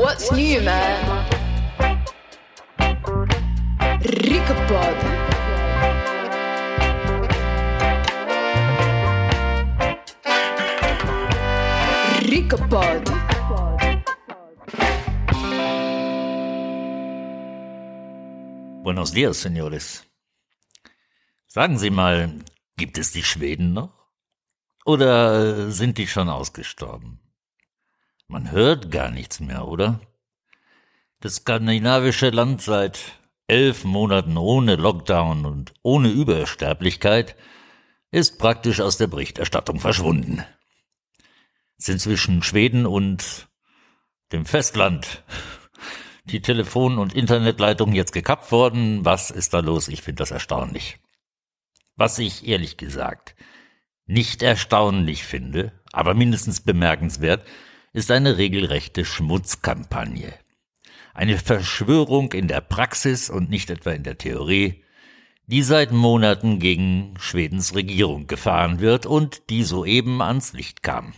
[0.00, 1.26] What's new, man?
[4.00, 4.96] Rikapod.
[12.32, 13.04] Rikapod.
[18.82, 20.06] Buenos dias, Senores.
[21.46, 22.38] Sagen Sie mal,
[22.78, 23.92] gibt es die Schweden noch?
[24.86, 27.20] Oder äh, sind die schon ausgestorben?
[28.30, 30.00] Man hört gar nichts mehr, oder?
[31.18, 37.34] Das skandinavische Land seit elf Monaten ohne Lockdown und ohne Übersterblichkeit
[38.12, 40.44] ist praktisch aus der Berichterstattung verschwunden.
[41.76, 43.48] Sind zwischen Schweden und
[44.30, 45.24] dem Festland
[46.24, 49.04] die Telefon- und Internetleitungen jetzt gekappt worden?
[49.04, 49.88] Was ist da los?
[49.88, 51.00] Ich finde das erstaunlich.
[51.96, 53.34] Was ich ehrlich gesagt
[54.06, 57.44] nicht erstaunlich finde, aber mindestens bemerkenswert,
[57.92, 60.34] ist eine regelrechte Schmutzkampagne.
[61.14, 64.84] Eine Verschwörung in der Praxis und nicht etwa in der Theorie,
[65.46, 71.12] die seit Monaten gegen Schwedens Regierung gefahren wird und die soeben ans Licht kam.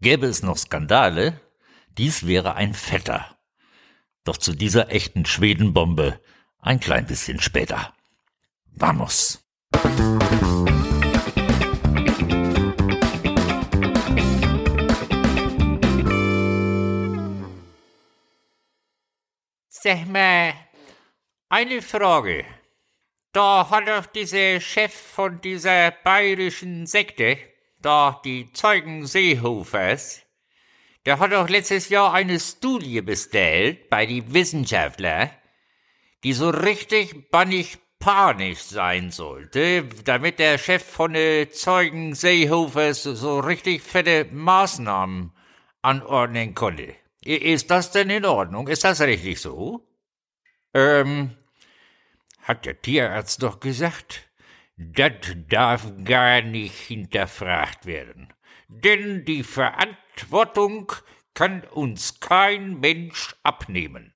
[0.00, 1.40] Gäbe es noch Skandale,
[1.96, 3.38] dies wäre ein fetter.
[4.24, 6.20] Doch zu dieser echten Schwedenbombe
[6.58, 7.94] ein klein bisschen später.
[8.72, 9.44] Vamos!
[19.84, 20.54] Sag mal,
[21.50, 22.46] eine Frage.
[23.34, 27.36] Da hat doch dieser Chef von dieser bayerischen Sekte,
[27.82, 30.22] da die Zeugen Seehofers,
[31.04, 35.30] der hat doch letztes Jahr eine Studie bestellt bei die Wissenschaftler,
[36.22, 43.38] die so richtig bannig panisch sein sollte, damit der Chef von der Zeugen Seehofers so
[43.38, 45.30] richtig fette Maßnahmen
[45.82, 47.03] anordnen konnte.
[47.24, 48.68] Ist das denn in Ordnung?
[48.68, 49.88] Ist das richtig so?
[50.74, 51.30] Ähm,
[52.42, 54.28] hat der Tierarzt doch gesagt,
[54.76, 55.12] das
[55.48, 58.32] darf gar nicht hinterfragt werden.
[58.68, 60.92] Denn die Verantwortung
[61.32, 64.12] kann uns kein Mensch abnehmen.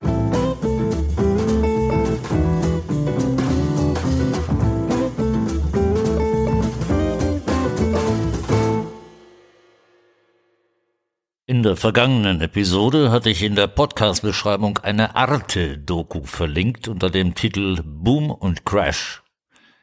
[11.49, 17.81] In der vergangenen Episode hatte ich in der Podcast-Beschreibung eine Arte-Doku verlinkt unter dem Titel
[17.83, 19.23] Boom und Crash,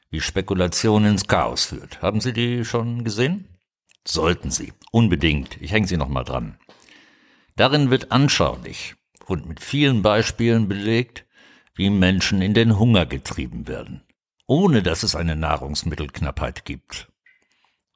[0.09, 2.01] wie Spekulation ins Chaos führt.
[2.01, 3.49] Haben Sie die schon gesehen?
[4.07, 4.75] Sollten Sie.
[4.93, 5.61] Unbedingt.
[5.61, 6.57] Ich hänge Sie nochmal dran.
[7.57, 8.95] Darin wird anschaulich
[9.27, 11.27] und mit vielen Beispielen belegt,
[11.75, 14.05] wie Menschen in den Hunger getrieben werden,
[14.47, 17.09] ohne dass es eine Nahrungsmittelknappheit gibt.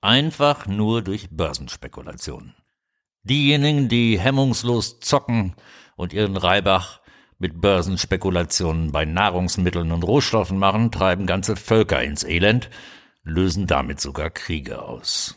[0.01, 2.57] Einfach nur durch Börsenspekulationen.
[3.23, 5.55] Diejenigen, die hemmungslos zocken
[5.97, 7.01] und ihren Reibach
[7.39, 12.71] mit Börsenspekulationen bei Nahrungsmitteln und Rohstoffen machen, treiben ganze Völker ins Elend,
[13.23, 15.37] lösen damit sogar Kriege aus.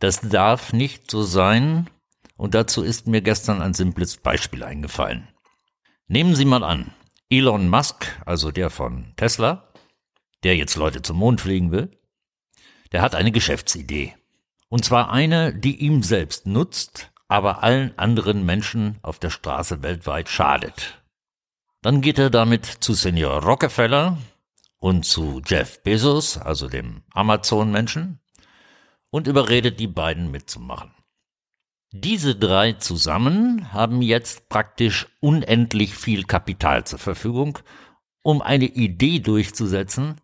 [0.00, 1.88] Das darf nicht so sein,
[2.36, 5.28] und dazu ist mir gestern ein simples Beispiel eingefallen.
[6.06, 6.92] Nehmen Sie mal an,
[7.28, 9.72] Elon Musk, also der von Tesla,
[10.44, 11.90] der jetzt Leute zum Mond fliegen will,
[12.92, 14.14] der hat eine Geschäftsidee.
[14.68, 20.28] Und zwar eine, die ihm selbst nutzt, aber allen anderen Menschen auf der Straße weltweit
[20.28, 21.02] schadet.
[21.82, 24.18] Dann geht er damit zu Senior Rockefeller
[24.78, 28.20] und zu Jeff Bezos, also dem Amazon-Menschen,
[29.10, 30.92] und überredet die beiden mitzumachen.
[31.90, 37.58] Diese drei zusammen haben jetzt praktisch unendlich viel Kapital zur Verfügung,
[38.22, 40.20] um eine Idee durchzusetzen,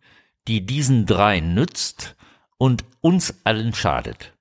[0.47, 2.15] die diesen drei nützt
[2.57, 4.34] und uns allen schadet.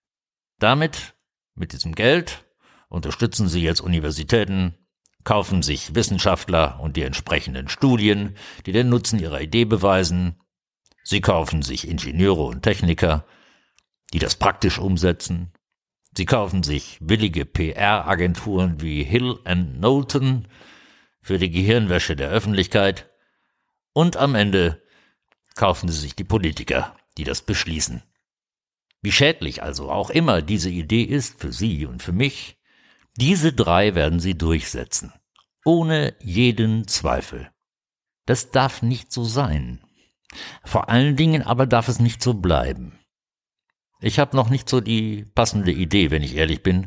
[0.59, 1.15] Damit,
[1.55, 2.45] mit diesem Geld,
[2.89, 4.75] unterstützen sie jetzt Universitäten,
[5.25, 10.41] kaufen sich Wissenschaftler und die entsprechenden Studien, die den Nutzen ihrer Idee beweisen.
[11.03, 13.25] Sie kaufen sich Ingenieure und Techniker,
[14.13, 15.53] die das praktisch umsetzen.
[16.17, 20.47] Sie kaufen sich willige PR-Agenturen wie Hill and Knowlton
[21.21, 23.11] für die Gehirnwäsche der Öffentlichkeit.
[23.93, 24.83] Und am Ende
[25.57, 28.03] kaufen sie sich die Politiker, die das beschließen.
[29.05, 32.57] Wie schädlich also auch immer diese Idee ist für Sie und für mich,
[33.19, 35.13] diese drei werden Sie durchsetzen.
[35.63, 37.51] Ohne jeden Zweifel.
[38.25, 39.85] Das darf nicht so sein.
[40.65, 42.99] Vor allen Dingen aber darf es nicht so bleiben.
[44.01, 46.87] Ich habe noch nicht so die passende Idee, wenn ich ehrlich bin,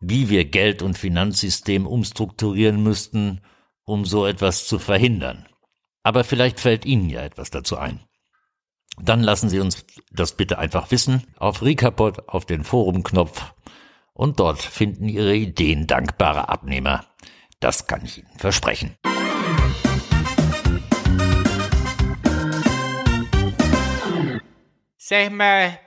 [0.00, 3.40] wie wir Geld- und Finanzsystem umstrukturieren müssten,
[3.84, 5.46] um so etwas zu verhindern.
[6.02, 8.00] Aber vielleicht fällt Ihnen ja etwas dazu ein
[8.98, 13.54] dann lassen Sie uns das bitte einfach wissen auf Recapod auf den Forumknopf
[14.12, 17.04] und dort finden Ihre Ideen dankbare Abnehmer,
[17.60, 18.96] Das kann ich Ihnen versprechen.
[24.96, 25.78] Sag mal,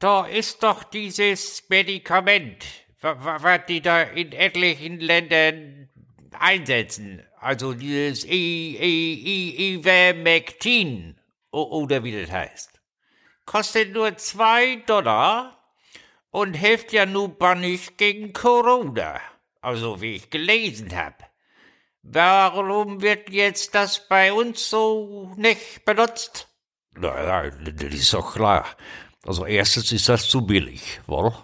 [0.00, 2.64] da ist doch dieses Medikament,
[3.00, 5.88] was die da in etlichen Ländern
[6.38, 7.22] einsetzen.
[7.38, 11.19] Also dieses I I Ivermectin
[11.50, 12.80] oder wie das heißt.
[13.46, 15.60] Kostet nur zwei Dollar
[16.30, 19.20] und hilft ja nun nicht gegen Corona.
[19.60, 21.16] Also wie ich gelesen habe.
[22.02, 26.48] Warum wird jetzt das bei uns so nicht benutzt?
[26.92, 28.66] Naja, das ist doch klar.
[29.26, 31.34] Also erstens ist das zu billig, wohl?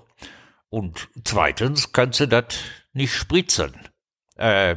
[0.70, 2.46] Und zweitens kannst du das
[2.92, 3.88] nicht spritzen.
[4.36, 4.76] Äh,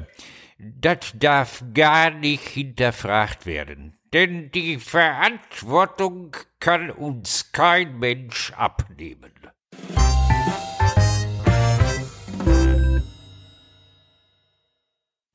[0.57, 9.31] das darf gar nicht hinterfragt werden, denn die Verantwortung kann uns kein Mensch abnehmen.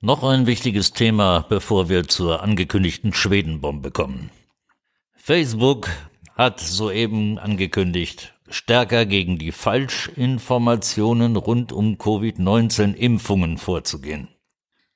[0.00, 4.30] Noch ein wichtiges Thema, bevor wir zur angekündigten Schwedenbombe kommen.
[5.14, 5.88] Facebook
[6.36, 14.28] hat soeben angekündigt, stärker gegen die Falschinformationen rund um Covid-19-Impfungen vorzugehen.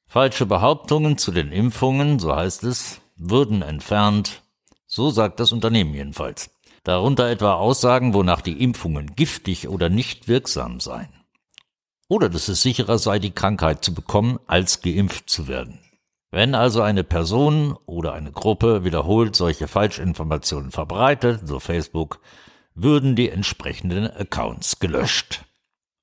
[0.05, 4.43] Falsche Behauptungen zu den Impfungen, so heißt es, würden entfernt,
[4.87, 6.51] so sagt das Unternehmen jedenfalls.
[6.85, 11.13] Darunter etwa Aussagen, wonach die Impfungen giftig oder nicht wirksam seien.
[12.09, 15.81] Oder dass es sicherer sei, die Krankheit zu bekommen, als geimpft zu werden.
[16.31, 22.21] Wenn also eine Person oder eine Gruppe wiederholt solche Falschinformationen verbreitet, so Facebook,
[22.75, 25.45] würden die entsprechenden Accounts gelöscht.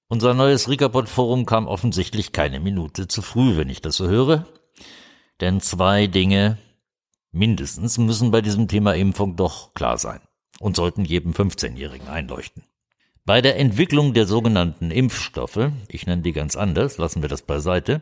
[0.08, 4.46] Unser neues Ricapod-Forum kam offensichtlich keine Minute zu früh, wenn ich das so höre.
[5.42, 6.58] Denn zwei Dinge
[7.36, 10.22] mindestens müssen bei diesem Thema Impfung doch klar sein
[10.60, 12.64] und sollten jedem 15-Jährigen einleuchten.
[13.26, 18.02] Bei der Entwicklung der sogenannten Impfstoffe, ich nenne die ganz anders, lassen wir das beiseite,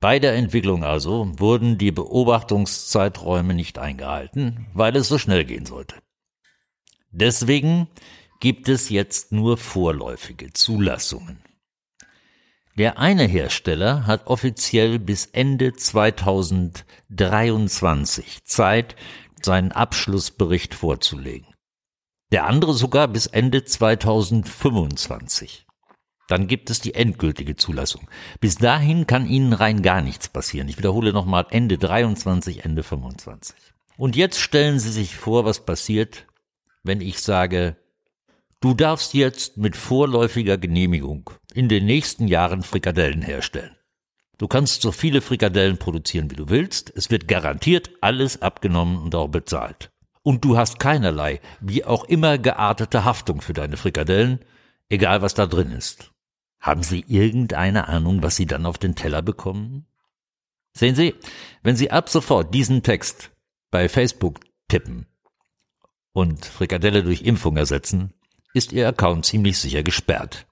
[0.00, 5.96] bei der Entwicklung also wurden die Beobachtungszeiträume nicht eingehalten, weil es so schnell gehen sollte.
[7.10, 7.88] Deswegen
[8.40, 11.38] gibt es jetzt nur vorläufige Zulassungen.
[12.78, 18.96] Der eine Hersteller hat offiziell bis Ende 2023 Zeit,
[19.42, 21.52] seinen Abschlussbericht vorzulegen.
[22.30, 25.66] Der andere sogar bis Ende 2025.
[26.28, 28.08] Dann gibt es die endgültige Zulassung.
[28.40, 30.68] Bis dahin kann Ihnen rein gar nichts passieren.
[30.68, 33.54] Ich wiederhole nochmal Ende 23, Ende 25.
[33.98, 36.26] Und jetzt stellen Sie sich vor, was passiert,
[36.82, 37.76] wenn ich sage,
[38.62, 43.76] du darfst jetzt mit vorläufiger Genehmigung in den nächsten Jahren Frikadellen herstellen.
[44.38, 46.92] Du kannst so viele Frikadellen produzieren, wie du willst.
[46.96, 49.90] Es wird garantiert alles abgenommen und auch bezahlt.
[50.22, 54.40] Und du hast keinerlei, wie auch immer geartete Haftung für deine Frikadellen,
[54.88, 56.12] egal was da drin ist.
[56.60, 59.86] Haben Sie irgendeine Ahnung, was Sie dann auf den Teller bekommen?
[60.72, 61.14] Sehen Sie,
[61.62, 63.32] wenn Sie ab sofort diesen Text
[63.70, 65.06] bei Facebook tippen
[66.12, 68.14] und Frikadelle durch Impfung ersetzen,
[68.54, 70.46] ist Ihr Account ziemlich sicher gesperrt.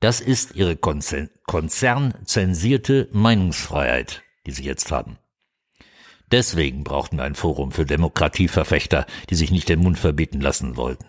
[0.00, 5.18] Das ist Ihre konzernzensierte Meinungsfreiheit, die Sie jetzt haben.
[6.30, 11.06] Deswegen brauchten wir ein Forum für Demokratieverfechter, die sich nicht den Mund verbieten lassen wollten.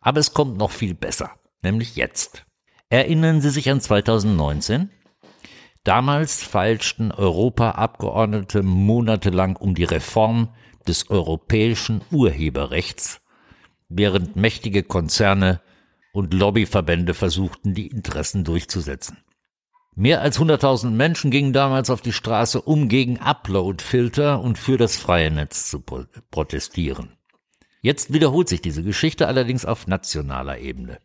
[0.00, 2.44] Aber es kommt noch viel besser, nämlich jetzt.
[2.88, 4.90] Erinnern Sie sich an 2019?
[5.84, 10.50] Damals feilschten Europaabgeordnete monatelang um die Reform
[10.86, 13.22] des europäischen Urheberrechts,
[13.90, 15.60] während mächtige Konzerne
[16.12, 19.18] und Lobbyverbände versuchten, die Interessen durchzusetzen.
[19.94, 24.96] Mehr als 100.000 Menschen gingen damals auf die Straße, um gegen Upload-Filter und für das
[24.96, 25.82] freie Netz zu
[26.30, 27.16] protestieren.
[27.82, 30.98] Jetzt wiederholt sich diese Geschichte allerdings auf nationaler Ebene.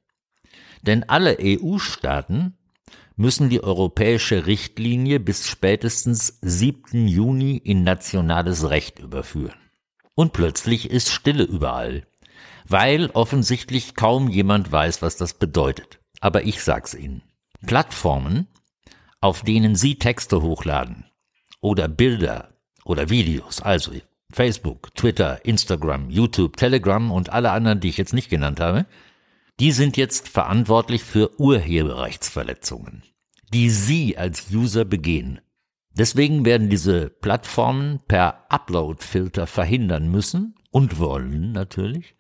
[0.82, 2.58] Denn alle EU-Staaten
[3.16, 7.08] müssen die europäische Richtlinie bis spätestens 7.
[7.08, 9.56] Juni in nationales Recht überführen.
[10.16, 12.08] Und plötzlich ist Stille überall,
[12.68, 16.00] weil offensichtlich kaum jemand weiß, was das bedeutet.
[16.20, 17.22] Aber ich sag's Ihnen.
[17.66, 18.48] Plattformen,
[19.22, 21.06] auf denen Sie Texte hochladen
[21.62, 22.50] oder Bilder
[22.84, 23.92] oder Videos, also
[24.32, 28.86] Facebook, Twitter, Instagram, YouTube, Telegram und alle anderen, die ich jetzt nicht genannt habe,
[29.60, 33.04] die sind jetzt verantwortlich für Urheberrechtsverletzungen,
[33.54, 35.40] die Sie als User begehen.
[35.98, 42.16] Deswegen werden diese Plattformen per Upload-Filter verhindern müssen und wollen natürlich,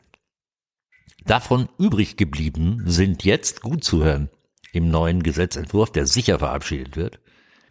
[1.25, 4.29] Davon übrig geblieben sind jetzt, gut zu hören,
[4.71, 7.19] im neuen Gesetzentwurf, der sicher verabschiedet wird,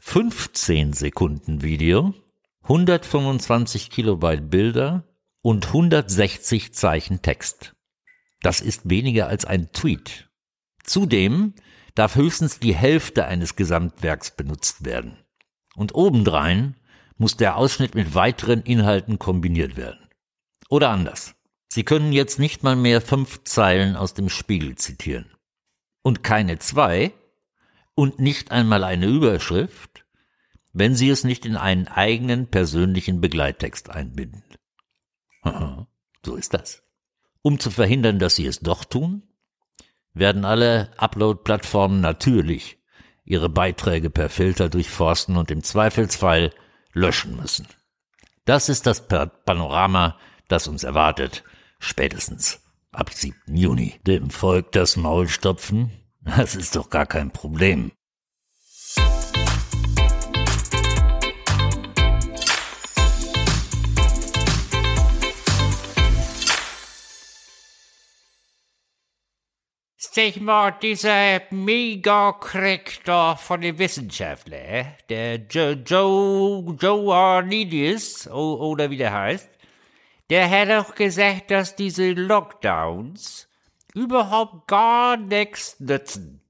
[0.00, 2.14] 15 Sekunden Video,
[2.62, 5.04] 125 Kilobyte Bilder
[5.42, 7.74] und 160 Zeichen Text.
[8.42, 10.30] Das ist weniger als ein Tweet.
[10.84, 11.54] Zudem
[11.94, 15.18] darf höchstens die Hälfte eines Gesamtwerks benutzt werden.
[15.76, 16.76] Und obendrein
[17.16, 20.08] muss der Ausschnitt mit weiteren Inhalten kombiniert werden.
[20.68, 21.34] Oder anders.
[21.68, 25.30] Sie können jetzt nicht mal mehr fünf Zeilen aus dem Spiegel zitieren
[26.02, 27.12] und keine zwei
[27.94, 30.04] und nicht einmal eine Überschrift,
[30.72, 34.44] wenn Sie es nicht in einen eigenen persönlichen Begleittext einbinden.
[36.24, 36.82] so ist das.
[37.42, 39.22] Um zu verhindern, dass Sie es doch tun,
[40.12, 42.78] werden alle Upload-Plattformen natürlich
[43.24, 46.52] ihre Beiträge per Filter durchforsten und im Zweifelsfall
[46.92, 47.66] löschen müssen.
[48.44, 51.44] Das ist das Panorama, das uns erwartet,
[51.78, 52.60] spätestens
[52.92, 53.34] ab 7.
[53.54, 53.94] Juni.
[54.06, 57.92] Dem Volk das Maul stopfen, das ist doch gar kein Problem.
[70.12, 78.96] Sag mal, dieser Mega-Crack da von den Wissenschaftlern, der Joe, Joe, Joe Arnidius, oder wie
[78.96, 79.48] der heißt,
[80.30, 83.48] der hat doch gesagt, dass diese Lockdowns
[83.94, 86.40] überhaupt gar nichts nützen.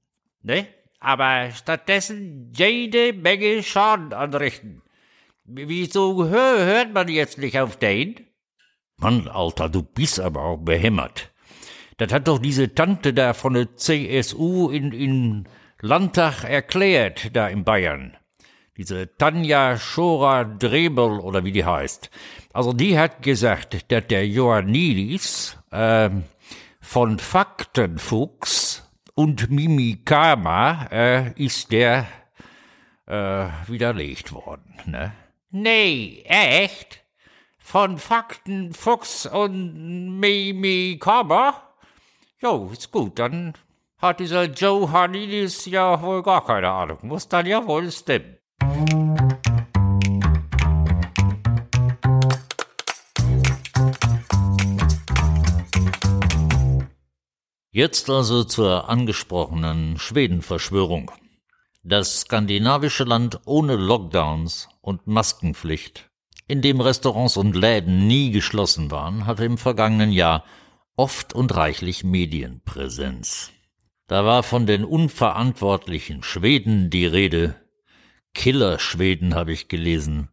[0.43, 0.67] Ne?
[0.99, 4.83] Aber stattdessen jede Menge Schaden anrichten.
[5.45, 8.27] Wieso hört man jetzt nicht auf den?
[8.97, 11.31] Mann, Alter, du bist aber auch behämmert.
[11.97, 15.47] Das hat doch diese Tante da von der CSU in, in
[15.81, 18.15] Landtag erklärt, da in Bayern.
[18.77, 22.09] Diese Tanja Schora Drebel oder wie die heißt.
[22.53, 26.09] Also die hat gesagt, dass der Ioannidis äh,
[26.81, 32.07] von Faktenfuchs und Mimikama äh, ist der
[33.07, 34.75] äh, widerlegt worden.
[34.85, 35.13] Ne?
[35.51, 37.01] Nee, echt?
[37.57, 41.61] Von Faktenfuchs und Mimikama?
[42.41, 43.53] Jo, ist gut, dann
[43.97, 46.97] hat dieser Joe Hanidis ja wohl gar keine Ahnung.
[47.03, 48.37] Muss dann ja wohl stimmen.
[57.73, 61.09] Jetzt also zur angesprochenen Schwedenverschwörung.
[61.83, 66.09] Das skandinavische Land ohne Lockdowns und Maskenpflicht,
[66.49, 70.43] in dem Restaurants und Läden nie geschlossen waren, hatte im vergangenen Jahr
[70.97, 73.51] oft und reichlich Medienpräsenz.
[74.07, 77.55] Da war von den unverantwortlichen Schweden die Rede.
[78.33, 80.27] Killer-Schweden habe ich gelesen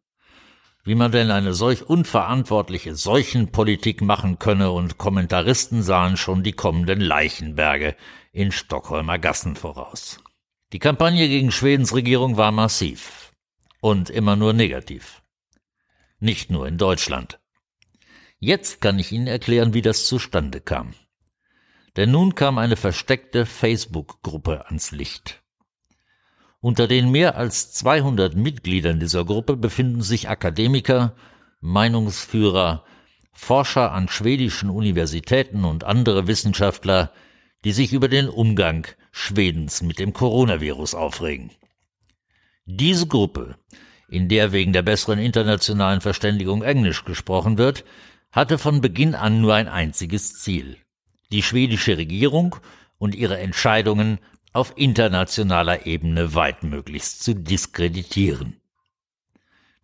[0.89, 7.03] wie man denn eine solch unverantwortliche Seuchenpolitik machen könne, und Kommentaristen sahen schon die kommenden
[7.03, 7.95] Leichenberge
[8.33, 10.19] in Stockholmer Gassen voraus.
[10.73, 13.35] Die Kampagne gegen Schwedens Regierung war massiv
[13.83, 15.21] und immer nur negativ.
[16.21, 17.39] Nicht nur in Deutschland.
[18.39, 20.95] Jetzt kann ich Ihnen erklären, wie das zustande kam.
[21.97, 25.43] Denn nun kam eine versteckte Facebook-Gruppe ans Licht.
[26.61, 31.15] Unter den mehr als 200 Mitgliedern dieser Gruppe befinden sich Akademiker,
[31.61, 32.85] Meinungsführer,
[33.33, 37.13] Forscher an schwedischen Universitäten und andere Wissenschaftler,
[37.65, 41.53] die sich über den Umgang Schwedens mit dem Coronavirus aufregen.
[42.65, 43.57] Diese Gruppe,
[44.09, 47.85] in der wegen der besseren internationalen Verständigung Englisch gesprochen wird,
[48.33, 50.77] hatte von Beginn an nur ein einziges Ziel,
[51.31, 52.57] die schwedische Regierung
[52.99, 54.19] und ihre Entscheidungen
[54.59, 58.61] auf internationaler Ebene weitmöglichst zu diskreditieren.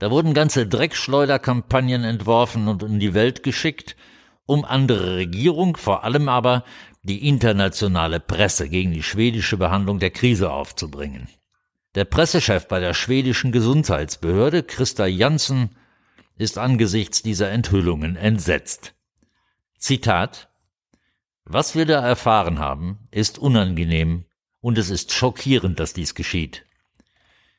[0.01, 3.95] Da wurden ganze Dreckschleuderkampagnen entworfen und in die Welt geschickt,
[4.47, 6.65] um andere Regierung, vor allem aber
[7.05, 11.29] die internationale Presse gegen die schwedische Behandlung der Krise aufzubringen.
[11.95, 15.77] Der Pressechef bei der schwedischen Gesundheitsbehörde, Christa Janssen,
[16.37, 18.95] ist angesichts dieser Enthüllungen entsetzt.
[19.79, 20.49] Zitat
[21.45, 24.25] Was wir da erfahren haben, ist unangenehm
[24.65, 26.65] und es ist schockierend, dass dies geschieht.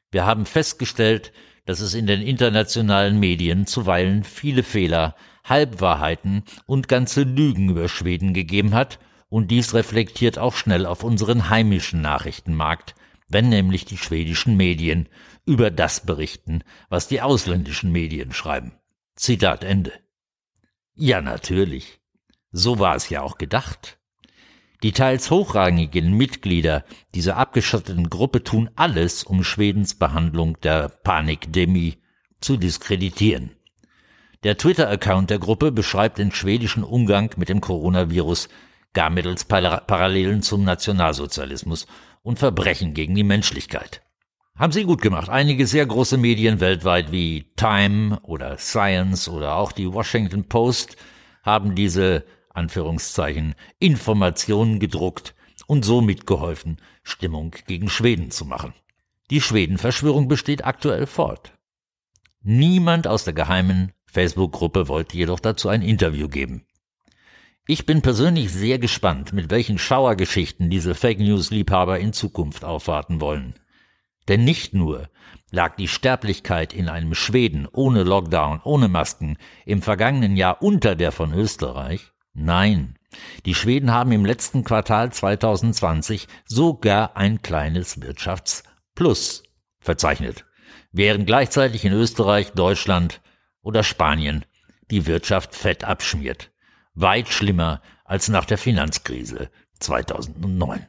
[0.09, 1.33] Wir haben festgestellt,
[1.65, 8.33] dass es in den internationalen Medien zuweilen viele Fehler, Halbwahrheiten und ganze Lügen über Schweden
[8.33, 8.97] gegeben hat,
[9.29, 12.95] und dies reflektiert auch schnell auf unseren heimischen Nachrichtenmarkt,
[13.27, 15.07] wenn nämlich die schwedischen Medien
[15.45, 18.71] über das berichten, was die ausländischen Medien schreiben.
[19.15, 19.93] Zitat Ende.
[20.95, 21.99] Ja, natürlich.
[22.51, 23.99] So war es ja auch gedacht.
[24.83, 31.97] Die teils hochrangigen Mitglieder dieser abgeschotteten Gruppe tun alles, um Schwedens Behandlung der Panikdemie
[32.41, 33.51] zu diskreditieren.
[34.43, 38.49] Der Twitter-Account der Gruppe beschreibt den schwedischen Umgang mit dem Coronavirus
[38.93, 41.87] gar mittels Parallelen zum Nationalsozialismus
[42.21, 44.01] und Verbrechen gegen die Menschlichkeit.
[44.57, 45.29] Haben sie gut gemacht.
[45.29, 50.95] Einige sehr große Medien weltweit wie Time oder Science oder auch die Washington Post
[51.43, 52.23] haben diese
[52.55, 55.35] Anführungszeichen Informationen gedruckt
[55.67, 58.73] und so mitgeholfen, Stimmung gegen Schweden zu machen.
[59.31, 61.53] Die Schwedenverschwörung besteht aktuell fort.
[62.41, 66.65] Niemand aus der geheimen Facebook-Gruppe wollte jedoch dazu ein Interview geben.
[67.67, 73.55] Ich bin persönlich sehr gespannt, mit welchen Schauergeschichten diese Fake News-Liebhaber in Zukunft aufwarten wollen.
[74.27, 75.09] Denn nicht nur
[75.49, 81.11] lag die Sterblichkeit in einem Schweden ohne Lockdown, ohne Masken im vergangenen Jahr unter der
[81.11, 82.95] von Österreich, nein,
[83.45, 89.43] die Schweden haben im letzten Quartal 2020 sogar ein kleines Wirtschaftsplus
[89.79, 90.45] verzeichnet,
[90.91, 93.21] während gleichzeitig in Österreich, Deutschland
[93.61, 94.45] oder Spanien
[94.91, 96.51] die Wirtschaft fett abschmiert.
[96.93, 99.49] Weit schlimmer als nach der Finanzkrise
[99.79, 100.87] 2009.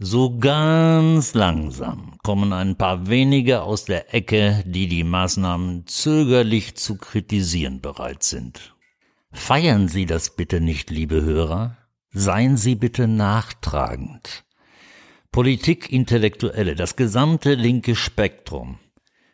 [0.00, 6.96] So ganz langsam kommen ein paar wenige aus der Ecke, die die Maßnahmen zögerlich zu
[6.96, 8.74] kritisieren bereit sind.
[9.30, 11.76] Feiern Sie das bitte nicht, liebe Hörer.
[12.10, 14.44] Seien Sie bitte nachtragend.
[15.30, 18.78] Politik, Intellektuelle, das gesamte linke Spektrum,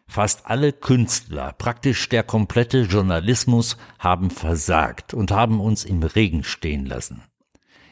[0.06, 6.84] fast alle Künstler, praktisch der komplette Journalismus haben versagt und haben uns im Regen stehen
[6.84, 7.22] lassen.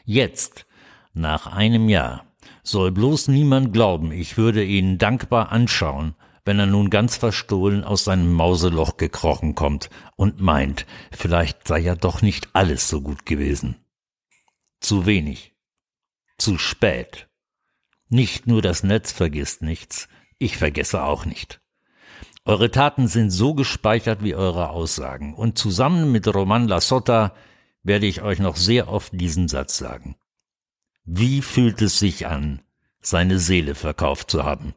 [0.05, 0.67] Jetzt,
[1.13, 2.28] nach einem Jahr,
[2.69, 8.05] soll bloß niemand glauben, ich würde ihn dankbar anschauen, wenn er nun ganz verstohlen aus
[8.05, 13.75] seinem Mauseloch gekrochen kommt und meint, vielleicht sei ja doch nicht alles so gut gewesen.
[14.79, 15.53] Zu wenig.
[16.37, 17.27] Zu spät.
[18.07, 21.61] Nicht nur das Netz vergisst nichts, ich vergesse auch nicht.
[22.45, 27.35] Eure Taten sind so gespeichert wie eure Aussagen, und zusammen mit Roman Lassotta
[27.83, 30.15] werde ich euch noch sehr oft diesen Satz sagen.
[31.11, 32.61] Wie fühlt es sich an,
[33.01, 34.75] seine Seele verkauft zu haben?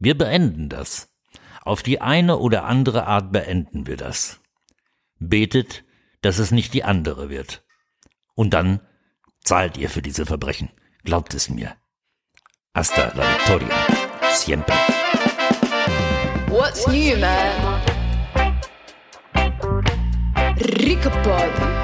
[0.00, 1.14] Wir beenden das.
[1.62, 4.40] Auf die eine oder andere Art beenden wir das.
[5.20, 5.84] Betet,
[6.20, 7.64] dass es nicht die andere wird.
[8.34, 8.80] Und dann
[9.44, 10.68] zahlt ihr für diese Verbrechen.
[11.04, 11.76] Glaubt es mir.
[12.74, 13.68] Hasta la victoria.
[14.32, 14.74] Siempre.
[16.48, 17.82] What's new, man?
[19.36, 19.84] Ricapod.
[20.58, 21.77] Ricapod.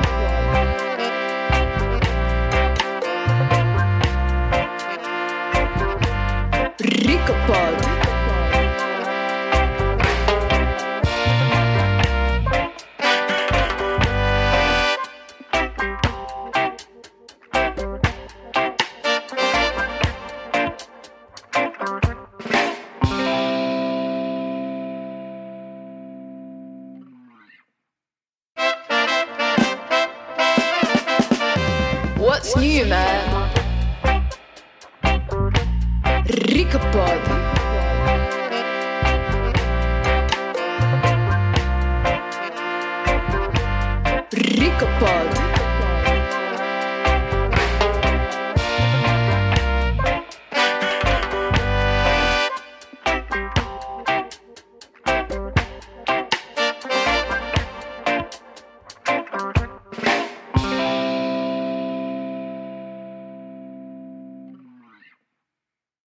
[32.45, 33.51] What's new, man?
[36.53, 37.34] Rica Pod.